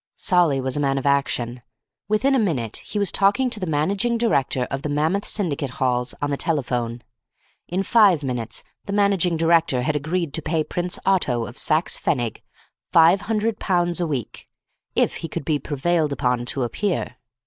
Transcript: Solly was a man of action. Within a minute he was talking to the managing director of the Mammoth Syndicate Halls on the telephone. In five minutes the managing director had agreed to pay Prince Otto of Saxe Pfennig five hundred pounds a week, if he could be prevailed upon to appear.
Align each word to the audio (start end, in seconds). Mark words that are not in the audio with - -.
Solly 0.15 0.59
was 0.59 0.75
a 0.75 0.79
man 0.79 0.97
of 0.97 1.05
action. 1.05 1.61
Within 2.07 2.33
a 2.33 2.39
minute 2.39 2.77
he 2.77 2.97
was 2.97 3.11
talking 3.11 3.51
to 3.51 3.59
the 3.59 3.67
managing 3.67 4.17
director 4.17 4.63
of 4.71 4.81
the 4.81 4.89
Mammoth 4.89 5.27
Syndicate 5.27 5.69
Halls 5.77 6.15
on 6.23 6.31
the 6.31 6.37
telephone. 6.37 7.03
In 7.67 7.83
five 7.83 8.23
minutes 8.23 8.63
the 8.85 8.93
managing 8.93 9.37
director 9.37 9.83
had 9.83 9.95
agreed 9.95 10.33
to 10.33 10.41
pay 10.41 10.63
Prince 10.63 10.97
Otto 11.05 11.45
of 11.45 11.55
Saxe 11.55 11.99
Pfennig 11.99 12.41
five 12.91 13.21
hundred 13.29 13.59
pounds 13.59 14.01
a 14.01 14.07
week, 14.07 14.49
if 14.95 15.17
he 15.17 15.27
could 15.27 15.45
be 15.45 15.59
prevailed 15.59 16.11
upon 16.11 16.45
to 16.47 16.63
appear. 16.63 17.17